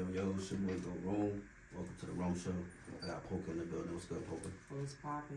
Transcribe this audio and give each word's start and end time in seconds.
yo, 0.00 0.06
yo, 0.14 0.32
your 0.32 0.60
boy 0.64 0.80
Go 0.80 0.92
Rome. 1.04 1.42
Welcome 1.76 1.96
to 2.00 2.06
the 2.06 2.12
Rome 2.12 2.32
Show. 2.32 2.56
I 3.04 3.06
got 3.06 3.20
Pocah 3.28 3.52
in 3.52 3.58
the 3.58 3.64
building. 3.68 3.92
What's 3.92 4.06
good, 4.06 4.24
Pocah? 4.24 4.48
What's 4.72 4.94
poppin'? 4.94 5.36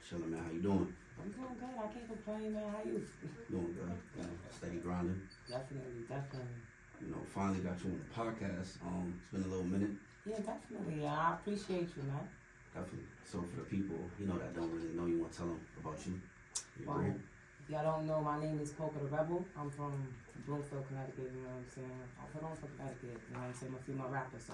Chilling, 0.00 0.30
man. 0.32 0.40
How 0.40 0.52
you 0.52 0.64
doing? 0.64 0.88
I'm 1.20 1.28
doing 1.28 1.52
good. 1.60 1.76
I 1.76 1.92
can't 1.92 2.08
complain, 2.08 2.54
man. 2.54 2.64
How 2.64 2.80
you? 2.80 3.04
Doing 3.52 3.76
good. 3.76 3.92
You 4.16 4.22
know, 4.24 4.32
steady 4.56 4.80
grinding. 4.80 5.20
Definitely, 5.48 6.08
definitely. 6.08 6.56
You 7.04 7.12
know, 7.12 7.20
finally 7.28 7.60
got 7.60 7.76
you 7.84 7.92
on 7.92 8.00
the 8.00 8.08
podcast. 8.08 8.80
Um, 8.80 9.20
it's 9.20 9.30
been 9.36 9.44
a 9.44 9.52
little 9.52 9.68
minute. 9.68 9.94
Yeah, 10.24 10.40
definitely. 10.40 11.04
Yeah, 11.04 11.12
I 11.12 11.34
appreciate 11.34 11.92
you, 11.92 12.02
man. 12.08 12.24
Definitely. 12.72 13.04
So 13.22 13.44
for 13.44 13.56
the 13.60 13.68
people, 13.68 14.00
you 14.18 14.26
know, 14.26 14.38
that 14.40 14.56
don't 14.56 14.72
really 14.72 14.96
know 14.96 15.04
you, 15.04 15.20
want 15.20 15.32
to 15.32 15.38
tell 15.38 15.48
them 15.52 15.60
about 15.76 16.00
you. 16.08 16.16
Wow. 16.88 17.04
brand. 17.04 17.20
If 17.64 17.72
y'all 17.72 17.82
don't 17.82 18.06
know, 18.06 18.20
my 18.20 18.38
name 18.38 18.60
is 18.60 18.72
Pocah 18.72 19.00
the 19.00 19.08
Rebel. 19.08 19.42
I'm 19.58 19.70
from 19.70 19.96
Bloomfield, 20.44 20.84
Connecticut. 20.86 21.32
You 21.32 21.48
know 21.48 21.56
what 21.56 21.64
I'm 21.64 21.72
saying? 21.72 22.04
I 22.20 22.24
put 22.28 22.44
on 22.44 22.52
for 22.60 22.68
Connecticut. 22.76 23.16
You 23.16 23.32
know 23.32 23.40
what 23.40 23.48
I'm 23.48 23.54
saying? 23.56 23.72
I'm 23.72 23.80
a 23.80 23.84
female 23.88 24.12
rapper, 24.12 24.36
so 24.36 24.52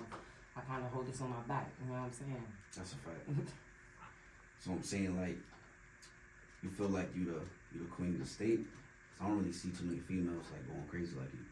I 0.55 0.61
kind 0.61 0.87
of 0.87 0.93
hold 0.93 1.11
this 1.11 1.21
on 1.21 1.31
my 1.31 1.43
back. 1.51 1.67
You 1.83 1.91
know 1.91 1.99
what 1.99 2.07
I'm 2.07 2.15
saying? 2.15 2.47
That's 2.71 2.95
a 2.95 3.03
fact. 3.03 3.27
So 4.63 4.71
I'm 4.71 4.83
saying, 4.87 5.19
like, 5.19 5.43
you 6.63 6.71
feel 6.71 6.87
like 6.87 7.11
you 7.17 7.25
the 7.25 7.43
you 7.75 7.83
the 7.83 7.91
queen 7.91 8.15
of 8.15 8.23
the 8.23 8.31
state. 8.31 8.63
I 9.19 9.27
don't 9.27 9.43
really 9.43 9.51
see 9.51 9.75
too 9.75 9.91
many 9.91 9.99
females 9.99 10.47
like 10.55 10.63
going 10.71 10.87
crazy 10.87 11.19
like 11.19 11.35
you. 11.35 11.43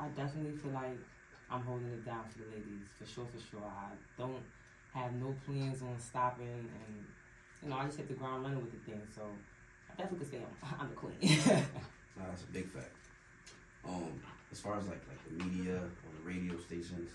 I 0.00 0.08
definitely 0.16 0.56
feel 0.56 0.72
like 0.72 0.96
I'm 1.50 1.60
holding 1.60 1.92
it 1.92 2.08
down 2.08 2.24
for 2.32 2.40
the 2.40 2.48
ladies, 2.56 2.88
for 2.96 3.04
sure, 3.04 3.28
for 3.28 3.42
sure. 3.52 3.68
I 3.68 3.92
don't 4.16 4.40
have 4.94 5.12
no 5.20 5.36
plans 5.44 5.82
on 5.82 6.00
stopping, 6.00 6.72
and 6.72 7.04
you 7.60 7.68
know, 7.68 7.76
I 7.76 7.84
just 7.84 7.98
hit 7.98 8.08
the 8.08 8.16
ground 8.16 8.44
running 8.44 8.64
with 8.64 8.72
the 8.72 8.80
thing. 8.90 9.02
So 9.14 9.28
I 9.90 9.94
definitely 10.02 10.18
could 10.26 10.30
say 10.30 10.38
I'm, 10.62 10.80
I'm 10.80 10.88
the 10.88 10.94
queen. 10.94 11.16
Nah, 12.16 12.26
that's 12.28 12.42
a 12.42 12.52
big 12.52 12.66
fact. 12.68 12.92
Um, 13.86 14.20
as 14.50 14.60
far 14.60 14.78
as 14.78 14.86
like 14.86 15.02
like 15.08 15.20
the 15.28 15.44
media 15.44 15.76
or 15.76 16.10
the 16.18 16.24
radio 16.24 16.58
stations, 16.58 17.10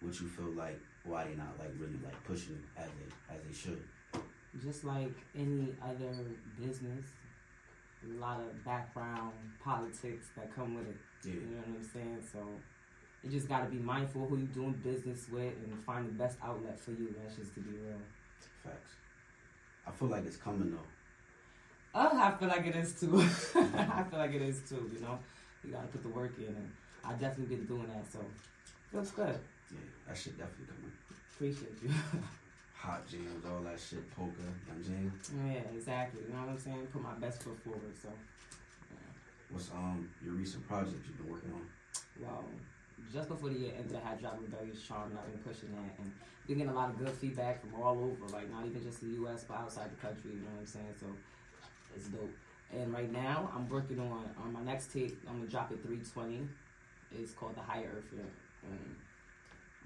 what 0.00 0.18
you 0.20 0.26
feel 0.28 0.50
like 0.52 0.80
why 1.04 1.24
they 1.24 1.34
not 1.34 1.58
like 1.58 1.70
really 1.78 1.98
like 2.04 2.22
pushing 2.24 2.54
it 2.54 2.80
as 2.80 2.88
they 2.88 3.34
as 3.34 3.40
they 3.46 3.52
should. 3.54 3.82
just 4.64 4.84
like 4.84 5.12
any 5.36 5.74
other 5.82 6.12
business, 6.58 7.06
a 8.04 8.20
lot 8.20 8.40
of 8.40 8.64
background 8.64 9.32
politics 9.62 10.26
that 10.36 10.54
come 10.54 10.74
with 10.74 10.88
it. 10.88 10.96
Yeah, 11.24 11.34
You 11.34 11.40
know 11.40 11.56
what 11.58 11.78
I'm 11.78 11.84
saying? 11.92 12.22
So 12.32 12.38
you 13.22 13.30
just 13.30 13.48
got 13.48 13.60
to 13.64 13.70
be 13.70 13.78
mindful 13.78 14.26
who 14.26 14.36
you're 14.38 14.46
doing 14.48 14.72
business 14.82 15.28
with 15.30 15.52
and 15.64 15.78
find 15.84 16.06
the 16.08 16.12
best 16.12 16.36
outlet 16.42 16.78
for 16.80 16.90
you. 16.92 17.14
That's 17.22 17.36
just 17.36 17.54
to 17.54 17.60
be 17.60 17.70
real. 17.70 17.98
facts. 18.64 18.92
I 19.86 19.90
feel 19.90 20.08
like 20.08 20.24
it's 20.26 20.36
coming 20.36 20.70
though. 20.70 20.86
Oh, 21.94 22.18
I 22.18 22.30
feel 22.32 22.48
like 22.48 22.66
it 22.66 22.76
is 22.76 22.98
too. 22.98 23.18
I 23.54 24.02
feel 24.04 24.18
like 24.18 24.34
it 24.34 24.42
is 24.42 24.60
too. 24.68 24.90
You 24.94 25.00
know, 25.00 25.18
you 25.64 25.72
got 25.72 25.82
to 25.82 25.88
put 25.88 26.02
the 26.02 26.08
work 26.08 26.32
in, 26.38 26.46
and 26.46 26.70
I 27.04 27.12
definitely 27.12 27.56
been 27.56 27.66
doing 27.66 27.86
that. 27.88 28.10
So 28.10 28.20
feels 28.90 29.10
good. 29.10 29.38
Yeah, 29.70 29.78
that 30.08 30.16
shit 30.16 30.38
definitely 30.38 30.66
coming. 30.66 30.92
Appreciate 31.34 31.76
you. 31.82 31.90
Hot 32.76 33.06
jams, 33.06 33.44
all 33.46 33.62
that 33.62 33.78
shit, 33.78 34.02
Pocah, 34.10 34.34
you 34.34 34.42
know 34.42 34.74
what 34.74 34.74
I'm 34.74 34.82
saying? 34.82 35.12
yeah, 35.46 35.62
exactly. 35.76 36.22
You 36.26 36.34
know 36.34 36.40
what 36.40 36.50
I'm 36.50 36.58
saying? 36.58 36.82
Put 36.92 37.02
my 37.02 37.14
best 37.14 37.42
foot 37.42 37.56
forward. 37.62 37.94
So. 37.94 38.08
yeah. 38.90 38.96
What's 39.50 39.70
um 39.70 40.08
your 40.24 40.34
recent 40.34 40.66
project 40.66 40.98
you've 41.06 41.18
been 41.18 41.30
working 41.30 41.52
on? 41.52 41.62
Well, 42.20 42.44
just 43.12 43.28
before 43.28 43.50
the 43.50 43.58
year 43.58 43.72
ended, 43.78 44.00
I 44.02 44.08
had 44.08 44.20
dropped 44.20 44.42
Rebellious 44.42 44.82
Charm, 44.82 45.10
and 45.10 45.18
I've 45.18 45.30
been 45.30 45.44
pushing 45.46 45.70
that, 45.76 45.94
and 46.02 46.10
been 46.48 46.58
getting 46.58 46.72
a 46.72 46.74
lot 46.74 46.90
of 46.90 46.98
good 46.98 47.10
feedback 47.10 47.60
from 47.60 47.74
all 47.80 47.94
over, 47.94 48.26
like 48.32 48.50
not 48.50 48.66
even 48.66 48.82
just 48.82 49.00
the 49.00 49.14
U.S. 49.22 49.44
but 49.46 49.58
outside 49.58 49.90
the 49.92 50.00
country. 50.02 50.32
You 50.34 50.42
know 50.42 50.58
what 50.58 50.66
I'm 50.66 50.66
saying? 50.66 50.94
So 50.98 51.06
it's 51.94 52.08
dope. 52.08 52.30
And 52.72 52.92
right 52.92 53.10
now, 53.12 53.50
I'm 53.54 53.68
working 53.68 53.98
on 54.00 54.24
on 54.42 54.52
my 54.52 54.62
next 54.62 54.92
tape. 54.92 55.18
I'm 55.28 55.38
gonna 55.38 55.50
drop 55.50 55.70
it 55.72 55.82
320. 55.82 56.48
It's 57.18 57.32
called 57.32 57.54
the 57.54 57.60
Hierophant, 57.60 58.30
and 58.64 58.96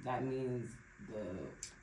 that 0.04 0.24
means 0.24 0.70
the 1.08 1.24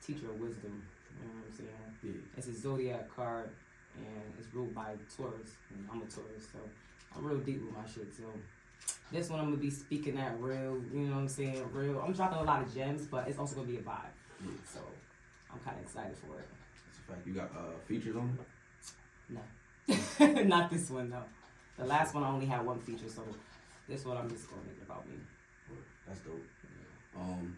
teacher 0.04 0.30
of 0.30 0.40
wisdom. 0.40 0.82
You 1.20 1.28
know 1.28 1.34
what 1.34 1.46
I'm 1.50 1.56
saying? 1.56 1.70
Yeah, 2.02 2.38
It's 2.38 2.48
a 2.48 2.54
zodiac 2.58 3.14
card, 3.14 3.50
and 3.96 4.32
it's 4.38 4.52
ruled 4.54 4.74
by 4.74 4.94
Taurus, 5.16 5.50
and 5.70 5.86
I'm 5.92 5.98
a 5.98 6.06
Taurus, 6.06 6.44
so 6.52 6.58
I'm 7.14 7.24
real 7.26 7.38
deep 7.38 7.62
with 7.64 7.74
my 7.74 7.84
shit. 7.86 8.12
So 8.16 8.24
this 9.12 9.28
one 9.28 9.40
I'm 9.40 9.46
gonna 9.50 9.58
be 9.58 9.70
speaking 9.70 10.14
that 10.16 10.40
real, 10.40 10.80
you 10.92 11.00
know 11.00 11.14
what 11.16 11.20
I'm 11.20 11.28
saying, 11.28 11.62
real. 11.72 12.00
I'm 12.00 12.12
dropping 12.14 12.38
a 12.38 12.42
lot 12.42 12.62
of 12.62 12.74
gems, 12.74 13.06
but 13.06 13.28
it's 13.28 13.38
also 13.38 13.56
gonna 13.56 13.68
be 13.68 13.76
a 13.76 13.82
vibe. 13.82 14.12
yeah, 14.42 14.50
So 14.72 14.80
I'm 15.52 15.58
kind 15.60 15.76
of 15.76 15.84
excited 15.84 16.16
for 16.16 16.38
it. 16.38 16.48
that's 16.86 16.98
a 16.98 17.12
fact. 17.12 17.26
You 17.26 17.34
got 17.34 17.50
uh 17.54 17.76
features 17.86 18.16
on 18.16 18.36
it? 18.40 18.46
No, 19.34 19.40
not 20.46 20.70
this 20.70 20.90
one 20.90 21.10
though. 21.10 21.24
The 21.78 21.84
last 21.84 22.14
one 22.14 22.22
I 22.22 22.30
only 22.30 22.46
had 22.46 22.64
one 22.64 22.80
feature, 22.80 23.08
so 23.08 23.22
this 23.88 24.04
one 24.04 24.16
I'm 24.16 24.28
just 24.28 24.48
gonna 24.48 24.62
make 24.62 24.76
it 24.76 24.84
about 24.84 25.06
me. 25.06 25.14
That's 26.06 26.20
dope. 26.20 26.42
Um, 27.16 27.56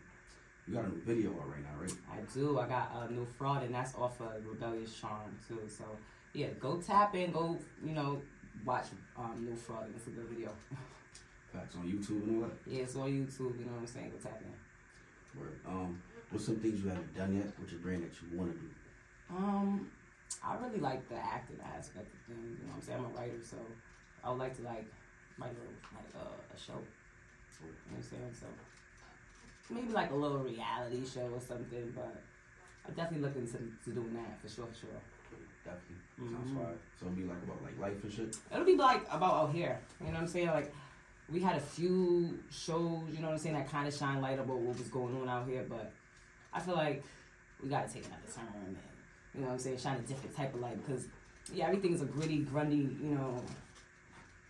you 0.66 0.74
got 0.74 0.84
a 0.84 0.88
new 0.88 1.00
video 1.02 1.30
out 1.30 1.48
right 1.48 1.62
now, 1.62 1.80
right? 1.80 1.92
I 2.12 2.34
do. 2.34 2.58
I 2.58 2.66
got 2.66 3.08
a 3.08 3.12
new 3.12 3.26
fraud, 3.38 3.62
and 3.62 3.74
that's 3.74 3.94
off 3.94 4.20
of 4.20 4.32
Rebellious 4.46 4.98
Charm 4.98 5.38
too. 5.46 5.60
So 5.68 5.84
yeah, 6.32 6.48
go 6.60 6.76
tap 6.80 7.14
in, 7.14 7.32
go 7.32 7.58
you 7.84 7.92
know 7.92 8.20
watch 8.64 8.86
um, 9.16 9.44
new 9.44 9.56
fraud. 9.56 9.86
And 9.86 9.94
it's 9.96 10.06
a 10.06 10.10
good 10.10 10.26
video. 10.26 10.50
Facts 11.52 11.76
on 11.76 11.86
YouTube 11.86 12.22
and 12.24 12.42
all 12.42 12.48
that. 12.48 12.56
Yeah, 12.70 12.82
it's 12.82 12.96
on 12.96 13.08
YouTube. 13.08 13.58
You 13.58 13.66
know 13.66 13.72
what 13.72 13.80
I'm 13.80 13.86
saying? 13.86 14.10
Go 14.10 14.28
tap 14.28 14.40
in. 14.42 15.40
Word. 15.40 15.58
Um, 15.66 16.02
what's 16.30 16.46
some 16.46 16.56
things 16.56 16.82
you 16.82 16.88
haven't 16.88 17.14
done 17.14 17.36
yet 17.36 17.46
with 17.60 17.70
your 17.70 17.80
brand 17.80 18.02
that 18.02 18.12
you 18.22 18.38
want 18.38 18.52
to 18.52 18.58
do? 18.58 18.66
Um, 19.30 19.90
I 20.44 20.54
really 20.56 20.78
like 20.80 21.08
the 21.08 21.16
acting 21.16 21.58
aspect 21.64 22.06
of 22.12 22.20
things. 22.26 22.58
You 22.60 22.66
know 22.66 22.72
what 22.72 22.76
I'm 22.76 22.82
saying? 22.82 22.98
I'm 22.98 23.04
a 23.06 23.18
writer, 23.18 23.40
so 23.42 23.56
I 24.24 24.30
would 24.30 24.38
like 24.38 24.56
to 24.56 24.62
like 24.62 24.86
write 25.38 25.50
a 25.56 25.66
like 25.96 26.12
a, 26.14 26.26
a 26.54 26.58
show. 26.58 26.78
You 27.60 27.66
know 27.66 27.72
what 27.90 27.96
I'm 27.96 28.02
saying? 28.02 28.32
So 28.40 28.46
maybe 29.70 29.92
like 29.92 30.10
a 30.10 30.14
little 30.14 30.38
reality 30.38 31.02
show 31.06 31.28
or 31.32 31.40
something. 31.40 31.92
But 31.94 32.16
I'm 32.86 32.94
definitely 32.94 33.26
looking 33.26 33.46
to, 33.46 33.58
to 33.84 33.90
doing 33.94 34.14
that 34.14 34.40
for 34.40 34.48
sure, 34.48 34.66
for 34.66 34.74
sure. 34.86 35.00
Definitely. 35.64 35.96
Sounds 36.18 36.50
Mhm. 36.50 36.56
fire. 36.64 36.76
So 36.98 37.06
it'll 37.06 37.16
be 37.16 37.24
like 37.24 37.42
about 37.42 37.62
like 37.62 37.78
life 37.78 38.02
and 38.04 38.12
shit. 38.12 38.36
It'll 38.52 38.64
be 38.64 38.76
like 38.76 39.02
about 39.10 39.34
out 39.48 39.52
here. 39.52 39.80
You 40.00 40.06
know 40.06 40.12
what 40.12 40.20
I'm 40.22 40.28
saying? 40.28 40.46
Like 40.48 40.72
we 41.28 41.40
had 41.40 41.56
a 41.56 41.60
few 41.60 42.38
shows, 42.50 43.02
you 43.10 43.18
know 43.18 43.26
what 43.28 43.32
I'm 43.32 43.38
saying, 43.38 43.56
that 43.56 43.68
kind 43.68 43.88
of 43.88 43.94
shine 43.94 44.20
light 44.20 44.38
about 44.38 44.56
what 44.58 44.78
was 44.78 44.86
going 44.88 45.20
on 45.20 45.28
out 45.28 45.48
here, 45.48 45.66
but 45.68 45.90
I 46.52 46.60
feel 46.60 46.74
like 46.76 47.02
we 47.60 47.68
gotta 47.68 47.88
take 47.92 48.06
another 48.06 48.22
turn 48.32 48.46
and 48.64 48.76
you 49.36 49.42
know 49.42 49.48
what 49.48 49.54
I'm 49.54 49.58
saying, 49.58 49.78
shine 49.78 49.98
a 49.98 50.02
different 50.02 50.34
type 50.36 50.54
of 50.54 50.60
light 50.60 50.84
because 50.84 51.06
yeah, 51.52 51.66
everything 51.66 51.92
is 51.94 52.02
a 52.02 52.06
gritty, 52.06 52.38
grundy, 52.38 52.76
you 52.76 53.14
know, 53.14 53.42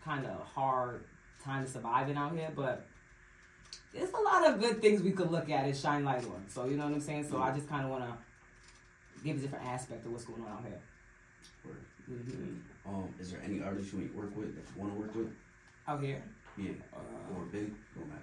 kind 0.05 0.25
of 0.25 0.41
hard 0.47 1.03
time 1.45 1.65
to 1.65 1.71
surviving 1.71 2.17
out 2.17 2.33
here, 2.33 2.51
but 2.55 2.87
there's 3.93 4.11
a 4.13 4.21
lot 4.21 4.47
of 4.49 4.61
good 4.61 4.81
things 4.81 5.03
we 5.03 5.11
could 5.11 5.31
look 5.31 5.51
at 5.51 5.65
and 5.65 5.77
shine 5.77 6.05
light 6.05 6.25
on. 6.25 6.45
So 6.49 6.65
you 6.67 6.77
know 6.77 6.85
what 6.85 6.95
I'm 6.95 7.01
saying? 7.01 7.29
So 7.29 7.39
I 7.43 7.53
just 7.53 7.69
kind 7.69 7.85
of 7.85 7.91
want 7.91 8.05
to 8.05 9.25
give 9.25 9.37
a 9.39 9.41
different 9.41 9.67
aspect 9.67 10.07
of 10.07 10.13
what's 10.13 10.25
going 10.25 10.43
on 10.43 10.49
out 10.53 10.65
here. 10.67 10.81
Word. 11.65 11.77
hmm 12.07 12.57
Um, 12.89 13.09
is 13.19 13.33
there 13.33 13.41
any 13.45 13.61
artists 13.63 13.93
you 13.93 14.09
work 14.15 14.35
with 14.37 14.55
that 14.55 14.63
you 14.75 14.81
want 14.81 14.95
to 14.95 15.01
work 15.01 15.15
with? 15.15 15.29
Out 15.89 16.01
here. 16.03 16.23
Yeah. 16.57 16.71
Uh, 16.95 17.35
Or 17.37 17.45
big? 17.47 17.73
Don't 17.95 18.09
matter. 18.09 18.23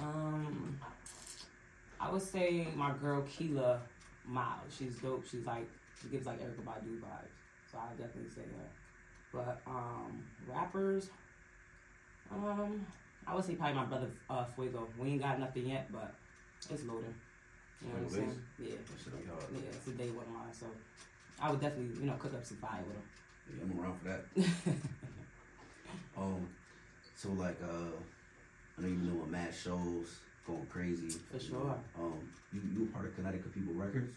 Um, 0.00 0.78
I 2.00 2.10
would 2.10 2.22
say 2.22 2.68
my 2.76 2.92
girl 3.02 3.22
Keela 3.22 3.80
Miles. 4.26 4.72
She's 4.78 4.96
dope. 4.96 5.24
She's 5.28 5.44
like 5.46 5.68
she 6.00 6.08
gives 6.08 6.26
like 6.26 6.40
Erykah 6.40 6.64
Badu 6.64 6.98
vibes. 7.00 7.34
So 7.70 7.78
I 7.78 7.90
definitely 7.96 8.30
say 8.30 8.42
her. 8.42 8.68
But 9.32 9.60
um, 9.66 10.24
rappers, 10.48 11.10
um, 12.32 12.86
I 13.26 13.34
would 13.34 13.44
say 13.44 13.54
probably 13.54 13.74
my 13.76 13.84
brother 13.84 14.08
uh, 14.30 14.44
Fuego. 14.54 14.88
We 14.98 15.08
ain't 15.10 15.22
got 15.22 15.38
nothing 15.38 15.66
yet, 15.66 15.92
but 15.92 16.14
it's 16.70 16.84
loading. 16.84 17.14
You 17.82 17.88
know 17.88 17.94
what 17.94 18.02
I'm 18.02 18.10
saying? 18.10 18.42
Yeah, 18.58 18.66
That 19.52 19.52
yeah. 19.52 19.70
It's 19.70 19.86
a 19.86 19.90
day 19.90 20.10
one 20.10 20.26
of 20.26 20.32
mine, 20.32 20.52
so 20.52 20.66
I 21.40 21.50
would 21.50 21.60
definitely 21.60 22.00
you 22.00 22.06
know 22.06 22.14
cook 22.18 22.34
up 22.34 22.44
some 22.44 22.56
fire 22.56 22.80
with 22.86 22.96
him. 22.96 23.02
Yeah, 23.50 23.64
I'm 23.64 23.80
around 23.80 23.98
for 23.98 24.08
that. 24.08 24.76
Um, 26.16 26.48
so 27.14 27.30
like 27.30 27.56
uh, 27.62 27.94
I 28.76 28.82
know 28.82 28.88
you 28.88 28.94
been 28.96 29.14
doing 29.14 29.30
mad 29.30 29.54
shows, 29.54 30.18
going 30.48 30.66
crazy. 30.66 31.18
For 31.30 31.38
sure. 31.38 31.74
Um, 31.98 32.18
you 32.52 32.60
you 32.74 32.86
part 32.86 33.06
of 33.06 33.14
Connecticut 33.14 33.54
People 33.54 33.74
Records? 33.74 34.10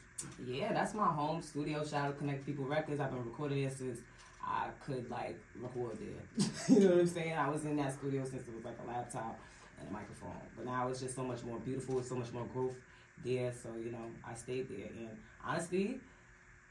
Yeah, 0.47 0.73
that's 0.73 0.93
my 0.93 1.07
home 1.07 1.41
studio. 1.41 1.85
Shout 1.85 2.07
out 2.07 2.17
Connect 2.17 2.45
People 2.45 2.65
Records. 2.65 2.99
I've 2.99 3.11
been 3.11 3.25
recording 3.25 3.61
there 3.61 3.69
since 3.69 3.99
I 4.43 4.69
could 4.83 5.09
like 5.09 5.39
record 5.59 5.97
there. 5.99 6.47
you 6.69 6.83
know 6.83 6.95
what 6.95 6.99
I'm 7.01 7.07
saying? 7.07 7.33
I 7.33 7.49
was 7.49 7.65
in 7.65 7.75
that 7.77 7.93
studio 7.93 8.23
since 8.23 8.47
it 8.47 8.55
was 8.55 8.65
like 8.65 8.77
a 8.83 8.87
laptop 8.87 9.39
and 9.79 9.89
a 9.89 9.91
microphone. 9.91 10.41
But 10.55 10.65
now 10.65 10.87
it's 10.87 11.01
just 11.01 11.15
so 11.15 11.23
much 11.23 11.43
more 11.43 11.59
beautiful. 11.59 11.99
It's 11.99 12.09
so 12.09 12.15
much 12.15 12.31
more 12.31 12.45
growth 12.53 12.75
there. 13.23 13.53
So 13.61 13.69
you 13.77 13.91
know, 13.91 14.05
I 14.27 14.33
stayed 14.33 14.69
there. 14.69 14.87
And 14.87 15.09
honestly, 15.45 15.99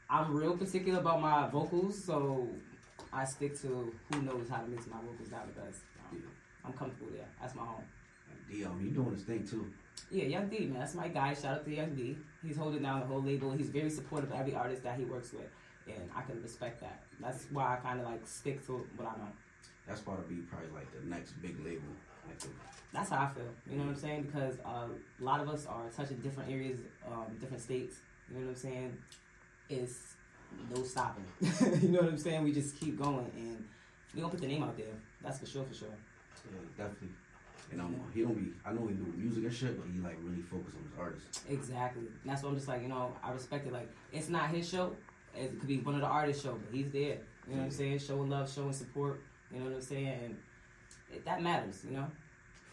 I'm 0.09 0.35
real 0.35 0.57
particular 0.57 0.99
about 0.99 1.21
my 1.21 1.47
vocals. 1.47 2.03
So 2.03 2.47
I 3.13 3.25
stick 3.25 3.59
to 3.61 3.93
who 4.11 4.21
knows 4.23 4.49
how 4.49 4.61
to 4.61 4.67
mix 4.67 4.87
my 4.87 4.97
vocals 5.05 5.29
down 5.29 5.47
the 5.53 5.61
best. 5.61 5.81
Um. 6.11 6.23
I'm 6.63 6.73
comfortable 6.73 7.11
there. 7.11 7.25
That's 7.39 7.55
my 7.55 7.63
home. 7.63 7.83
And 8.31 8.57
D, 8.57 8.65
um, 8.65 8.81
you 8.83 8.91
doing 8.91 9.13
this 9.13 9.23
thing 9.23 9.45
too. 9.45 9.71
Yeah, 10.09 10.25
Young 10.25 10.47
D, 10.49 10.65
man. 10.65 10.79
That's 10.79 10.95
my 10.95 11.07
guy. 11.07 11.33
Shout 11.33 11.57
out 11.57 11.65
to 11.65 11.73
Young 11.73 11.95
D. 11.95 12.17
He's 12.43 12.57
holding 12.57 12.83
down 12.83 12.99
the 12.99 13.05
whole 13.05 13.21
label. 13.21 13.51
He's 13.51 13.69
very 13.69 13.89
supportive 13.89 14.31
of 14.31 14.39
every 14.39 14.55
artist 14.55 14.83
that 14.83 14.97
he 14.97 15.05
works 15.05 15.31
with. 15.31 15.47
And 15.87 16.09
I 16.15 16.21
can 16.21 16.41
respect 16.41 16.81
that. 16.81 17.01
That's 17.19 17.45
why 17.51 17.73
I 17.73 17.75
kind 17.77 17.99
of 17.99 18.05
like 18.05 18.25
stick 18.25 18.65
to 18.67 18.85
what 18.97 19.07
I 19.07 19.17
know. 19.17 19.31
That's 19.87 20.01
about 20.01 20.23
to 20.23 20.33
be 20.33 20.41
probably 20.41 20.69
like 20.73 20.87
the 20.91 21.07
next 21.09 21.31
big 21.41 21.57
label 21.65 21.81
That's 22.93 23.09
how 23.09 23.23
I 23.23 23.29
feel. 23.29 23.43
You 23.69 23.77
know 23.77 23.85
what 23.85 23.91
I'm 23.91 23.95
saying? 23.95 24.23
Because 24.23 24.55
uh, 24.65 24.87
a 25.19 25.23
lot 25.23 25.41
of 25.41 25.49
us 25.49 25.65
are 25.65 25.89
touching 25.95 26.17
different 26.17 26.51
areas, 26.51 26.79
um, 27.07 27.37
different 27.39 27.61
states. 27.61 27.95
You 28.29 28.35
know 28.35 28.45
what 28.45 28.51
I'm 28.51 28.55
saying? 28.55 28.97
It's 29.69 30.15
no 30.73 30.83
stopping. 30.83 31.25
you 31.81 31.89
know 31.89 31.99
what 31.99 32.09
I'm 32.09 32.17
saying? 32.17 32.43
We 32.43 32.51
just 32.51 32.79
keep 32.79 33.01
going, 33.01 33.31
and 33.35 33.65
we 34.13 34.21
gonna 34.21 34.31
put 34.31 34.41
the 34.41 34.47
name 34.47 34.63
out 34.63 34.77
there. 34.77 34.93
That's 35.23 35.39
for 35.39 35.45
sure, 35.45 35.63
for 35.63 35.73
sure. 35.73 35.95
Yeah, 36.51 36.59
definitely. 36.77 37.09
And 37.71 37.79
um, 37.79 37.95
he 38.13 38.21
don't 38.21 38.33
be. 38.33 38.51
I 38.65 38.73
know 38.73 38.87
he 38.87 38.93
do 38.93 39.13
music 39.15 39.45
and 39.45 39.53
shit, 39.53 39.79
but 39.79 39.87
he 39.93 39.99
like 40.01 40.17
really 40.23 40.41
focus 40.41 40.73
on 40.75 40.83
his 40.83 40.99
artist. 40.99 41.41
Exactly. 41.49 42.03
That's 42.25 42.43
what 42.43 42.49
I'm 42.49 42.55
just 42.55 42.67
like. 42.67 42.81
You 42.81 42.89
know, 42.89 43.13
I 43.23 43.31
respect 43.31 43.65
it. 43.65 43.73
Like 43.73 43.89
it's 44.11 44.29
not 44.29 44.49
his 44.49 44.67
show. 44.67 44.95
It 45.35 45.57
could 45.57 45.67
be 45.67 45.77
one 45.77 45.95
of 45.95 46.01
the 46.01 46.07
artists' 46.07 46.43
show, 46.43 46.51
but 46.53 46.75
he's 46.75 46.91
there. 46.91 47.17
You 47.47 47.55
know 47.55 47.59
what 47.59 47.63
I'm 47.63 47.71
saying? 47.71 47.99
Showing 47.99 48.29
love, 48.29 48.51
showing 48.51 48.73
support. 48.73 49.21
You 49.51 49.59
know 49.59 49.65
what 49.65 49.75
I'm 49.75 49.81
saying? 49.81 50.07
And 50.07 50.37
it, 51.13 51.25
that 51.25 51.41
matters. 51.41 51.83
You 51.87 51.97
know. 51.97 52.07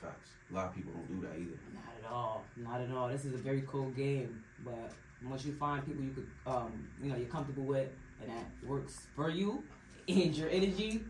Facts. 0.03 0.31
A 0.51 0.55
lot 0.55 0.67
of 0.67 0.75
people 0.75 0.93
don't 0.93 1.21
do 1.21 1.27
that 1.27 1.35
either. 1.35 1.59
Not 1.75 1.85
at 2.05 2.11
all. 2.11 2.45
Not 2.57 2.81
at 2.81 2.91
all. 2.91 3.09
This 3.09 3.25
is 3.25 3.35
a 3.35 3.39
very 3.39 3.63
cool 3.67 3.91
game, 3.91 4.43
but 4.65 4.93
once 5.27 5.45
you 5.45 5.53
find 5.53 5.85
people 5.85 6.03
you 6.03 6.11
could, 6.11 6.27
um, 6.47 6.89
you 7.03 7.11
know, 7.11 7.17
you're 7.17 7.29
comfortable 7.29 7.65
with, 7.65 7.89
and 8.21 8.31
that 8.31 8.47
works 8.67 9.07
for 9.15 9.31
you 9.31 9.63
and 10.09 10.35
your 10.35 10.49
energy, 10.49 11.05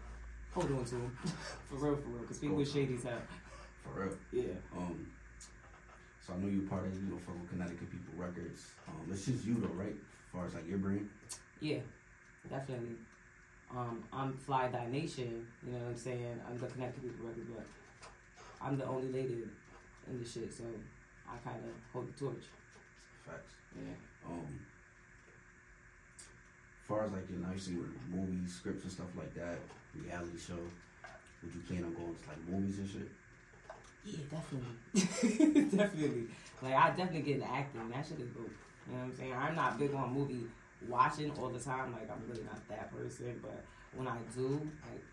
hold 0.52 0.70
on 0.72 0.84
to 0.84 0.92
them. 0.92 1.18
for 1.68 1.76
real, 1.76 1.96
for 1.96 2.08
real. 2.08 2.20
Because 2.20 2.38
people 2.38 2.60
are 2.60 2.64
shady 2.64 2.94
as 2.94 3.04
hell. 3.04 3.18
For 3.94 4.00
real. 4.02 4.16
Yeah. 4.32 4.54
Um. 4.76 5.06
So 6.26 6.34
I 6.34 6.36
know 6.38 6.48
you're 6.48 6.68
part 6.68 6.86
of 6.86 6.94
you 6.94 7.10
know 7.10 7.18
from 7.18 7.46
Connecticut 7.48 7.90
People 7.90 8.14
Records. 8.16 8.66
Um, 8.86 9.08
it's 9.10 9.26
just 9.26 9.44
you 9.44 9.54
though, 9.54 9.68
right? 9.74 9.94
As 9.96 10.32
far 10.32 10.46
as 10.46 10.54
like 10.54 10.68
your 10.68 10.78
brand. 10.78 11.08
Yeah, 11.60 11.78
definitely. 12.48 12.96
Um, 13.70 14.04
I'm 14.12 14.34
Fly 14.34 14.68
Die 14.68 14.88
Nation. 14.90 15.46
You 15.66 15.72
know 15.72 15.78
what 15.78 15.88
I'm 15.90 15.96
saying? 15.96 16.40
I'm 16.48 16.58
the 16.58 16.66
Connecticut 16.66 17.02
People 17.02 17.28
Records, 17.28 17.48
but 17.54 17.66
I'm 18.60 18.76
the 18.76 18.86
only 18.86 19.12
lady 19.12 19.44
in 20.08 20.18
the 20.18 20.28
shit, 20.28 20.52
so 20.52 20.64
I 21.28 21.36
kind 21.48 21.62
of 21.64 21.70
hold 21.92 22.12
the 22.12 22.18
torch. 22.18 22.44
Facts. 23.26 23.54
Yeah. 23.74 23.94
Um. 24.28 24.60
As 26.18 26.88
far 26.88 27.04
as 27.04 27.12
like 27.12 27.28
your 27.28 27.40
know, 27.40 27.48
nice 27.48 27.68
movies, 28.08 28.54
scripts 28.54 28.84
and 28.84 28.92
stuff 28.92 29.08
like 29.16 29.34
that, 29.34 29.58
reality 29.94 30.38
show, 30.38 30.56
would 31.42 31.54
you 31.54 31.60
plan 31.68 31.84
on 31.84 31.92
going 31.92 32.14
to 32.14 32.28
like 32.28 32.48
movies 32.48 32.78
and 32.78 32.88
shit? 32.88 33.10
Yeah, 34.04 34.18
definitely. 34.30 35.70
definitely. 35.76 36.24
Like 36.62 36.74
I 36.74 36.88
definitely 36.90 37.22
get 37.22 37.34
into 37.36 37.50
acting. 37.50 37.88
That 37.90 38.06
shit 38.06 38.20
is 38.20 38.30
dope. 38.30 38.50
You 38.86 38.94
know 38.94 39.00
what 39.00 39.04
I'm 39.04 39.16
saying? 39.16 39.34
I'm 39.34 39.54
not 39.54 39.78
big 39.78 39.94
on 39.94 40.12
movie 40.12 40.46
watching 40.88 41.30
all 41.32 41.48
the 41.48 41.58
time. 41.58 41.92
Like 41.92 42.10
I'm 42.10 42.22
really 42.28 42.44
not 42.44 42.66
that 42.68 42.90
person. 42.92 43.38
But 43.42 43.64
when 43.94 44.08
I 44.08 44.16
do, 44.34 44.60
like 44.82 45.04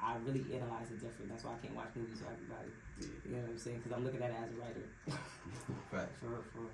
I 0.00 0.16
really 0.24 0.44
analyze 0.52 0.90
it 0.90 1.00
different. 1.00 1.30
That's 1.30 1.44
why 1.44 1.52
I 1.52 1.64
can't 1.64 1.76
watch 1.76 1.88
movies 1.94 2.18
with 2.18 2.30
everybody. 2.32 2.70
You 3.24 3.36
know 3.36 3.42
what 3.42 3.50
I'm 3.50 3.58
saying? 3.58 3.78
Because 3.78 3.92
I'm 3.96 4.04
looking 4.04 4.22
at 4.22 4.30
it 4.30 4.36
as 4.42 4.50
a 4.50 4.60
writer. 4.60 4.86
Facts. 5.90 6.18
For 6.20 6.42
for. 6.52 6.66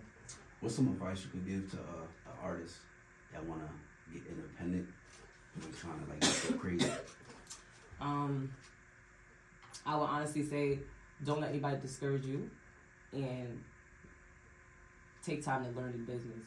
What's 0.61 0.75
some 0.75 0.89
advice 0.89 1.25
you 1.25 1.31
could 1.31 1.47
give 1.47 1.71
to 1.73 1.77
uh, 1.79 2.07
an 2.27 2.37
artist 2.43 2.77
that 3.33 3.45
wanna 3.45 3.69
get 4.13 4.23
independent 4.29 4.89
and 5.55 5.77
trying 5.77 6.01
to 6.03 6.11
like 6.11 6.21
go 6.21 6.59
crazy? 6.59 6.91
Um, 8.01 8.51
I 9.87 9.97
would 9.97 10.05
honestly 10.05 10.43
say, 10.43 10.81
don't 11.25 11.41
let 11.41 11.51
anybody 11.51 11.79
discourage 11.81 12.25
you, 12.25 12.51
and 13.13 13.63
take 15.25 15.45
time 15.45 15.65
to 15.65 15.71
learn 15.81 15.93
the 15.93 15.99
business. 16.13 16.47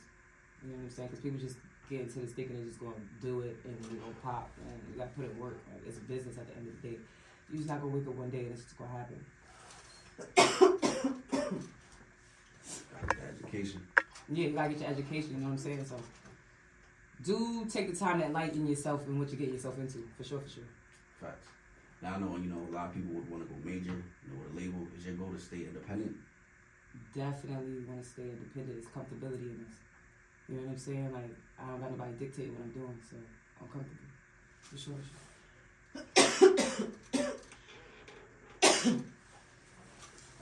You 0.63 0.71
know 0.71 0.77
what 0.77 0.83
I'm 0.83 0.89
saying? 0.89 1.09
Because 1.09 1.23
people 1.23 1.39
just 1.39 1.57
get 1.89 2.01
into 2.01 2.19
this 2.19 2.31
thinking 2.31 2.55
they're 2.55 2.65
just 2.65 2.79
going 2.79 2.93
to 2.93 3.25
do 3.25 3.41
it 3.41 3.57
and 3.65 3.75
you 3.91 3.97
know 3.99 4.13
pop, 4.23 4.49
and 4.67 4.81
you 4.91 4.97
got 4.97 5.13
to 5.13 5.21
put 5.21 5.29
in 5.29 5.39
work. 5.39 5.57
Like, 5.71 5.87
it's 5.87 5.97
a 5.97 6.01
business 6.01 6.37
at 6.37 6.47
the 6.47 6.55
end 6.57 6.67
of 6.67 6.81
the 6.81 6.89
day. 6.89 6.97
You're 7.51 7.57
just 7.57 7.69
not 7.69 7.81
gonna 7.81 7.93
wake 7.93 8.07
up 8.07 8.15
one 8.15 8.29
day 8.29 8.39
and 8.39 8.51
it's 8.51 8.63
just 8.63 8.77
gonna 8.77 8.91
happen. 8.91 9.25
Gotta 12.91 13.21
education. 13.43 13.85
Yeah, 14.29 14.47
you 14.47 14.53
gotta 14.53 14.69
get 14.69 14.79
your 14.79 14.89
education. 14.89 15.31
You 15.31 15.37
know 15.39 15.47
what 15.47 15.51
I'm 15.51 15.57
saying? 15.57 15.85
So, 15.85 15.99
do 17.23 17.65
take 17.69 17.91
the 17.91 17.95
time 17.95 18.19
to 18.21 18.25
enlighten 18.27 18.65
yourself 18.65 19.05
and 19.07 19.19
what 19.19 19.29
you 19.31 19.37
get 19.37 19.49
yourself 19.49 19.77
into. 19.79 19.97
For 20.17 20.23
sure, 20.23 20.39
for 20.39 20.49
sure. 20.49 20.63
Facts. 21.19 21.47
Now 22.01 22.15
I 22.15 22.19
know 22.19 22.37
you 22.37 22.49
know 22.49 22.61
a 22.69 22.73
lot 22.73 22.87
of 22.87 22.93
people 22.95 23.13
would 23.13 23.29
want 23.29 23.47
to 23.47 23.53
go 23.53 23.59
major, 23.63 23.93
you 23.93 24.27
know, 24.33 24.41
with 24.41 24.53
a 24.53 24.57
label. 24.57 24.87
Is 24.97 25.05
your 25.05 25.15
goal 25.15 25.31
to 25.33 25.39
stay 25.39 25.67
independent? 25.69 26.15
definitely 27.15 27.83
want 27.87 28.01
to 28.03 28.07
stay 28.07 28.23
independent. 28.23 28.77
It's 28.79 28.87
comfortability 28.87 29.47
in 29.51 29.65
this. 29.65 29.75
You 30.49 30.55
know 30.55 30.63
what 30.63 30.71
I'm 30.71 30.77
saying? 30.77 31.11
Like 31.13 31.29
I 31.59 31.67
don't 31.67 31.81
got 31.81 31.91
nobody 31.91 32.13
dictate 32.13 32.51
what 32.51 32.63
I'm 32.63 32.71
doing, 32.71 32.99
so 33.09 33.15
I'm 33.61 33.67
comfortable. 33.67 34.09
For 34.61 34.77
sure. 34.77 34.95
For 35.93 36.31
sure. 38.83 38.99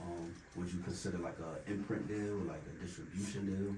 Um, 0.01 0.33
would 0.55 0.71
you 0.71 0.79
consider 0.79 1.17
like 1.17 1.37
a 1.39 1.69
imprint 1.69 2.07
deal, 2.07 2.39
or 2.39 2.45
like 2.45 2.63
a 2.65 2.85
distribution 2.85 3.45
deal? 3.45 3.75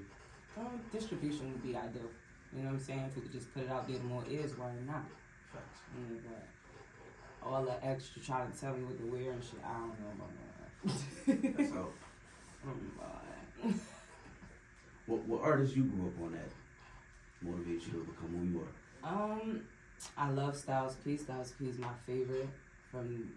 Um, 0.57 0.79
distribution 0.91 1.51
would 1.51 1.63
be 1.63 1.75
ideal. 1.75 2.11
You 2.53 2.63
know 2.63 2.69
what 2.69 2.75
I'm 2.75 2.79
saying? 2.79 3.05
If 3.09 3.15
we 3.15 3.21
could 3.23 3.31
just 3.31 3.53
put 3.53 3.63
it 3.63 3.69
out 3.69 3.87
there 3.87 3.97
to 3.97 4.03
more 4.03 4.23
ears, 4.29 4.57
why 4.57 4.71
not? 4.85 5.05
Facts. 5.51 5.79
But 5.95 6.43
all 7.43 7.63
the 7.63 7.85
extra 7.85 8.21
trying 8.21 8.51
to 8.51 8.59
tell 8.59 8.73
me 8.73 8.83
what 8.83 8.97
to 8.97 9.05
wear 9.05 9.31
and 9.31 9.43
shit, 9.43 9.59
I 9.65 9.73
don't 9.73 9.99
know 9.99 10.11
about 10.15 10.31
that. 10.37 11.57
That's 11.57 11.71
all. 11.77 11.93
Mm. 12.65 13.73
What 15.07 15.27
what 15.27 15.41
artists 15.41 15.75
you 15.75 15.83
grew 15.83 16.07
up 16.07 16.23
on 16.23 16.31
that 16.33 16.51
motivates 17.45 17.87
you 17.87 17.93
to 17.93 18.05
become 18.05 18.29
who 18.37 18.45
you 18.45 18.61
are? 18.61 19.13
Um, 19.13 19.61
I 20.17 20.29
love 20.29 20.55
Styles 20.55 20.95
P. 21.03 21.17
Styles 21.17 21.53
P 21.59 21.65
is 21.65 21.77
my 21.79 21.89
favorite 22.05 22.49
from 22.91 23.31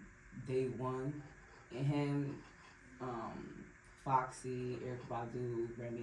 day 0.47 0.65
one. 0.77 1.21
And 1.75 1.85
him, 1.85 2.37
um, 3.01 3.65
Foxy, 4.03 4.77
Erykah 4.85 5.09
Badu, 5.09 5.67
Remy. 5.77 5.99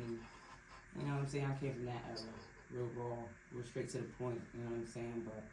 You 0.98 1.06
know 1.06 1.14
what 1.14 1.20
I'm 1.20 1.28
saying? 1.28 1.46
I 1.46 1.60
came 1.60 1.72
from 1.72 1.86
that 1.86 2.04
era. 2.08 2.18
Real 2.70 2.88
raw, 2.96 3.16
real 3.52 3.64
straight 3.64 3.88
to 3.90 3.98
the 3.98 4.04
point, 4.18 4.40
you 4.54 4.64
know 4.64 4.70
what 4.70 4.80
I'm 4.80 4.86
saying? 4.86 5.22
But 5.24 5.44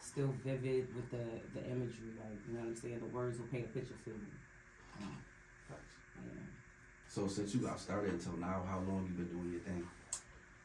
still 0.00 0.32
vivid 0.44 0.94
with 0.94 1.10
the, 1.10 1.24
the 1.54 1.66
imagery, 1.66 2.12
like, 2.18 2.38
you 2.48 2.54
know 2.54 2.60
what 2.60 2.68
I'm 2.68 2.76
saying? 2.76 3.00
The 3.00 3.16
words 3.16 3.38
will 3.38 3.46
paint 3.46 3.66
a 3.66 3.68
picture 3.68 3.94
for 4.04 4.10
me. 4.10 4.30
Um, 5.02 5.16
yeah. 5.70 6.30
So 7.08 7.26
since 7.26 7.54
you 7.54 7.60
got 7.60 7.80
started 7.80 8.12
until 8.12 8.36
now, 8.36 8.62
how 8.68 8.78
long 8.86 9.06
you 9.08 9.14
been 9.14 9.32
doing 9.32 9.52
your 9.52 9.60
thing? 9.60 9.86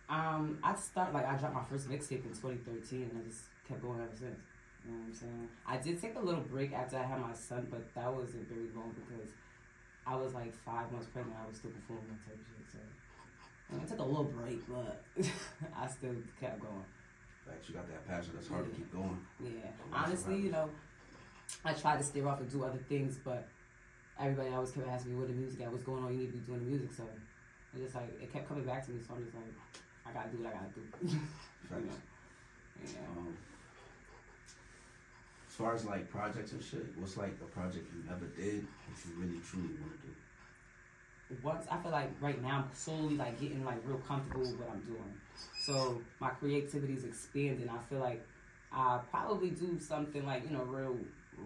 Um, 0.09 0.59
I 0.63 0.75
start 0.75 1.13
like 1.13 1.25
I 1.25 1.37
dropped 1.37 1.55
my 1.55 1.63
first 1.63 1.89
mixtape 1.89 2.27
in 2.27 2.35
2013, 2.35 3.07
and 3.07 3.23
I 3.23 3.27
just 3.27 3.47
kept 3.67 3.81
going 3.81 4.01
ever 4.01 4.11
since. 4.11 4.43
You 4.83 4.91
know 4.91 4.97
what 4.99 5.07
I'm 5.07 5.13
saying? 5.13 5.50
I 5.65 5.77
did 5.77 6.01
take 6.01 6.15
a 6.17 6.19
little 6.19 6.41
break 6.41 6.73
after 6.73 6.97
I 6.97 7.03
had 7.03 7.21
my 7.21 7.33
son, 7.33 7.67
but 7.69 7.93
that 7.95 8.11
wasn't 8.11 8.50
very 8.50 8.67
long 8.75 8.91
because 8.91 9.31
I 10.05 10.15
was 10.15 10.33
like 10.33 10.53
five 10.65 10.91
months 10.91 11.07
pregnant. 11.13 11.38
I 11.39 11.47
was 11.47 11.57
still 11.57 11.71
performing 11.71 12.11
that 12.11 12.19
type 12.27 12.35
of 12.35 12.43
shit. 12.43 12.67
So 12.73 12.79
I, 13.69 13.73
mean, 13.75 13.83
I 13.85 13.88
took 13.88 14.00
a 14.00 14.03
little 14.03 14.25
break, 14.25 14.59
but 14.67 15.00
I 15.77 15.88
still 15.88 16.15
kept 16.39 16.59
going. 16.59 16.83
Facts. 17.45 17.69
You 17.69 17.75
got 17.75 17.88
that 17.88 18.07
passion. 18.07 18.31
That's 18.36 18.48
hard 18.48 18.65
to 18.65 18.71
keep 18.75 18.91
going. 18.91 19.17
Yeah, 19.39 19.50
honestly, 19.93 20.38
you 20.38 20.51
know, 20.51 20.69
I 21.65 21.74
tried 21.74 21.98
to 21.98 22.03
steer 22.03 22.27
off 22.27 22.39
and 22.39 22.51
do 22.51 22.63
other 22.63 22.79
things, 22.89 23.17
but 23.24 23.48
everybody 24.19 24.50
always 24.50 24.71
kept 24.71 24.88
asking 24.88 25.13
me 25.13 25.19
what 25.19 25.27
the 25.27 25.33
music 25.33 25.62
at, 25.62 25.71
what's 25.71 25.83
going 25.83 26.03
on. 26.03 26.13
You 26.13 26.19
need 26.19 26.31
to 26.31 26.38
be 26.38 26.39
doing 26.39 26.60
the 26.60 26.65
music, 26.65 26.93
so 26.93 27.03
it 27.74 27.79
just 27.79 27.95
like 27.95 28.10
it 28.21 28.31
kept 28.31 28.48
coming 28.48 28.63
back 28.63 28.86
to 28.86 28.91
me. 28.91 29.01
So 29.07 29.15
I'm 29.15 29.24
just 29.24 29.36
like, 29.36 29.45
I 30.05 30.12
gotta 30.13 30.29
do 30.29 30.43
what 30.43 30.53
I 30.53 30.57
gotta 30.57 30.74
do. 30.75 31.17
You 31.71 31.77
know? 31.88 31.93
Yeah. 32.83 33.00
Um, 33.15 33.38
as 35.48 35.55
far 35.55 35.74
as 35.74 35.86
like 35.86 36.10
projects 36.10 36.51
and 36.51 36.62
shit, 36.63 36.86
what's 36.98 37.15
like 37.15 37.36
a 37.41 37.45
project 37.45 37.88
you 37.95 38.03
never 38.10 38.25
did 38.25 38.63
that 38.63 38.98
you 39.05 39.15
really 39.15 39.39
truly 39.39 39.69
want 39.79 39.93
to 40.01 40.07
do? 40.07 40.13
Once 41.43 41.65
I 41.69 41.77
feel 41.77 41.91
like 41.91 42.09
right 42.21 42.41
now 42.41 42.65
I'm 42.65 42.75
slowly 42.75 43.15
like 43.15 43.39
getting 43.39 43.63
like 43.63 43.77
real 43.85 44.00
comfortable 44.00 44.41
with 44.41 44.59
what 44.59 44.69
I'm 44.69 44.81
doing. 44.81 45.13
So 45.65 46.01
my 46.19 46.29
creativity 46.29 46.93
is 46.93 47.03
expanding. 47.03 47.69
I 47.69 47.77
feel 47.89 48.00
like 48.00 48.25
I 48.71 49.00
probably 49.09 49.50
do 49.50 49.79
something 49.79 50.25
like 50.25 50.43
you 50.50 50.55
know 50.55 50.63
real 50.63 50.97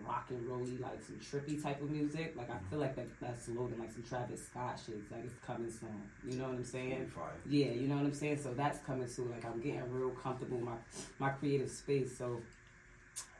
rock 0.05 0.25
and 0.29 0.45
rolly 0.47 0.77
like 0.77 0.99
some 1.01 1.15
trippy 1.17 1.61
type 1.61 1.81
of 1.81 1.89
music. 1.89 2.33
Like 2.37 2.49
I 2.49 2.57
feel 2.69 2.79
like 2.79 2.95
that 2.95 3.07
that's 3.19 3.47
loading 3.49 3.79
like 3.79 3.91
some 3.91 4.03
Travis 4.03 4.45
Scott 4.45 4.79
shit. 4.85 4.99
Like 5.11 5.25
it's 5.25 5.33
coming 5.45 5.71
soon. 5.71 6.01
You 6.27 6.37
know 6.37 6.45
what 6.49 6.55
I'm 6.57 6.65
saying? 6.65 7.11
Yeah, 7.49 7.67
you 7.67 7.87
know 7.87 7.95
what 7.95 8.05
I'm 8.05 8.13
saying. 8.13 8.39
So 8.41 8.53
that's 8.53 8.79
coming 8.79 9.07
soon. 9.07 9.31
Like 9.31 9.45
I'm 9.45 9.59
getting 9.61 9.81
real 9.91 10.11
comfortable 10.11 10.57
in 10.57 10.65
my 10.65 10.75
my 11.19 11.29
creative 11.29 11.69
space. 11.69 12.17
So 12.17 12.41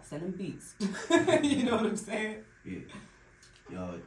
send 0.03 0.21
them 0.23 0.31
beats. 0.31 0.75
you 1.43 1.63
know 1.63 1.77
what 1.77 1.85
I'm 1.87 1.95
saying? 1.97 2.37
Yeah. 2.63 2.79
Yo, 3.71 3.99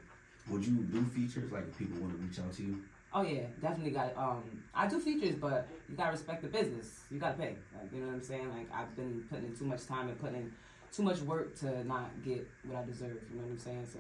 would 0.51 0.67
you 0.67 0.75
do 0.75 1.05
features 1.05 1.51
like 1.53 1.65
if 1.69 1.79
people 1.79 2.01
want 2.01 2.13
to 2.13 2.19
reach 2.19 2.39
out 2.39 2.53
to 2.55 2.63
you? 2.63 2.83
Oh 3.13 3.23
yeah, 3.23 3.43
definitely 3.61 3.93
got. 3.93 4.17
Um, 4.17 4.43
I 4.75 4.87
do 4.87 5.01
features, 5.01 5.37
but 5.37 5.67
you 5.89 5.97
gotta 5.97 6.13
respect 6.13 6.43
the 6.43 6.49
business. 6.49 7.01
You 7.11 7.19
gotta 7.19 7.39
pay. 7.39 7.57
Like 7.77 7.93
you 7.93 8.01
know 8.01 8.09
what 8.09 8.15
I'm 8.15 8.23
saying. 8.23 8.49
Like 8.51 8.69
I've 8.73 8.95
been 8.97 9.25
putting 9.31 9.47
in 9.47 9.57
too 9.57 9.65
much 9.65 9.87
time 9.87 10.09
and 10.09 10.21
putting 10.21 10.37
in 10.37 10.53
too 10.93 11.03
much 11.03 11.21
work 11.21 11.59
to 11.61 11.85
not 11.85 12.11
get 12.25 12.47
what 12.67 12.79
I 12.79 12.85
deserve. 12.85 13.19
You 13.31 13.37
know 13.37 13.45
what 13.45 13.53
I'm 13.53 13.59
saying. 13.59 13.87
So 13.93 13.99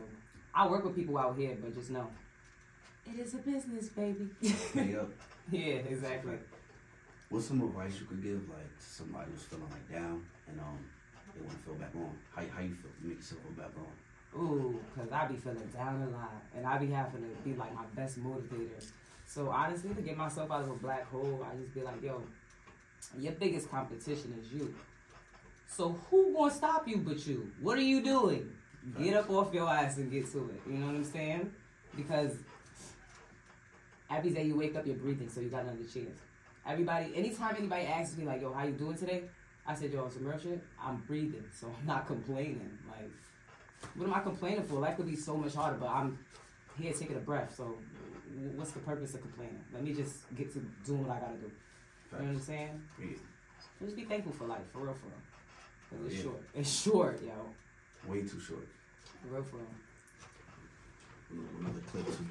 I 0.54 0.66
work 0.68 0.84
with 0.84 0.94
people 0.94 1.16
out 1.18 1.36
here, 1.36 1.56
but 1.60 1.74
just 1.74 1.90
know 1.90 2.08
it 3.06 3.18
is 3.18 3.34
a 3.34 3.38
business, 3.38 3.88
baby. 3.88 4.28
Up. 4.98 5.10
yeah, 5.50 5.80
exactly. 5.88 6.34
What's 7.30 7.46
some 7.46 7.62
advice 7.62 7.94
you 8.00 8.06
could 8.06 8.22
give 8.22 8.48
like 8.48 8.78
to 8.78 8.84
somebody 8.84 9.30
who's 9.30 9.42
feeling 9.42 9.68
like 9.70 9.90
down 9.90 10.24
and 10.48 10.60
um 10.60 10.78
they 11.34 11.42
want 11.42 11.56
to 11.58 11.64
feel 11.64 11.74
back 11.74 11.94
on? 11.94 12.10
How 12.34 12.42
how 12.54 12.62
you 12.62 12.74
feel? 12.74 12.90
To 13.00 13.06
make 13.06 13.16
yourself 13.18 13.42
feel 13.42 13.52
back 13.52 13.72
on. 13.76 13.92
Ooh, 14.36 14.78
cause 14.94 15.08
I 15.10 15.26
be 15.26 15.36
feeling 15.36 15.68
down 15.74 16.02
a 16.02 16.10
lot, 16.10 16.42
and 16.54 16.66
I 16.66 16.78
be 16.78 16.88
having 16.88 17.22
to 17.22 17.28
be 17.42 17.54
like 17.56 17.74
my 17.74 17.84
best 17.96 18.22
motivator. 18.22 18.84
So 19.26 19.50
honestly, 19.50 19.94
to 19.94 20.02
get 20.02 20.16
myself 20.16 20.50
out 20.50 20.62
of 20.62 20.70
a 20.70 20.74
black 20.74 21.10
hole, 21.10 21.44
I 21.50 21.56
just 21.56 21.74
be 21.74 21.80
like, 21.82 22.02
yo, 22.02 22.22
your 23.18 23.32
biggest 23.32 23.70
competition 23.70 24.34
is 24.40 24.52
you. 24.52 24.74
So 25.66 25.98
who 26.10 26.34
gonna 26.34 26.52
stop 26.52 26.86
you 26.88 26.98
but 26.98 27.26
you? 27.26 27.50
What 27.60 27.78
are 27.78 27.82
you 27.82 28.02
doing? 28.02 28.50
Get 28.98 29.14
up 29.14 29.28
off 29.30 29.52
your 29.52 29.68
ass 29.68 29.98
and 29.98 30.10
get 30.10 30.30
to 30.32 30.50
it. 30.50 30.70
You 30.70 30.78
know 30.78 30.86
what 30.86 30.94
I'm 30.94 31.04
saying? 31.04 31.52
Because 31.94 32.36
every 34.10 34.30
day 34.30 34.44
you 34.44 34.56
wake 34.56 34.76
up, 34.76 34.86
you're 34.86 34.96
breathing, 34.96 35.28
so 35.28 35.40
you 35.40 35.48
got 35.48 35.62
another 35.62 35.84
chance. 35.84 36.18
Everybody, 36.66 37.14
anytime 37.14 37.56
anybody 37.58 37.84
asks 37.84 38.16
me 38.16 38.24
like, 38.24 38.40
"Yo, 38.40 38.52
how 38.52 38.64
you 38.64 38.72
doing 38.72 38.96
today?" 38.96 39.24
I 39.66 39.74
said, 39.74 39.92
"Yo, 39.92 40.08
some 40.08 40.24
real 40.26 40.38
shit. 40.38 40.62
I'm 40.82 40.96
breathing, 41.06 41.44
so 41.52 41.66
I'm 41.78 41.86
not 41.86 42.06
complaining. 42.12 42.78
Like, 42.88 43.10
what 43.94 44.06
am 44.06 44.14
I 44.14 44.20
complaining 44.20 44.62
for? 44.64 44.74
Life 44.80 44.96
could 44.96 45.06
be 45.06 45.16
so 45.16 45.36
much 45.36 45.54
harder, 45.54 45.76
but 45.78 45.88
I'm 45.88 46.18
here 46.78 46.92
taking 46.92 47.16
a 47.16 47.20
breath. 47.20 47.54
So, 47.56 47.76
what's 48.56 48.72
the 48.72 48.80
purpose 48.80 49.14
of 49.14 49.22
complaining? 49.22 49.60
Let 49.72 49.82
me 49.84 49.92
just 49.94 50.14
get 50.36 50.52
to 50.54 50.60
doing 50.84 51.06
what 51.06 51.16
I 51.16 51.20
gotta 51.20 51.36
do. 51.38 51.46
You 51.46 52.18
know 52.18 52.24
what 52.24 52.34
I'm 52.34 52.40
saying? 52.40 52.82
Yeah. 53.00 53.06
Just 53.82 53.96
be 53.96 54.04
thankful 54.04 54.32
for 54.32 54.44
life, 54.46 54.60
for 54.72 54.80
real, 54.80 54.94
for 54.94 55.06
real. 55.06 55.22
'Cause 55.90 56.06
it's 56.06 56.16
Yeah. 56.16 56.22
short. 56.22 56.42
It's 56.54 56.70
short, 56.70 57.22
yo. 57.22 57.54
Way 58.10 58.22
too 58.22 58.40
short. 58.40 58.66
For 59.22 59.28
real, 59.28 59.42
for 59.44 59.56
real. 59.56 59.66
Another 61.60 61.80
clip 61.80 62.06
too. 62.06 62.24